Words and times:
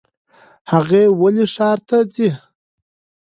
هغه 0.71 1.01
ولې 1.21 1.45
ښار 1.53 1.77
ته 1.87 1.97
ځي؟ 2.13 2.29